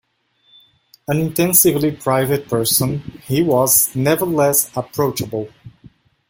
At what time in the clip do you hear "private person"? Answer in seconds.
1.91-3.21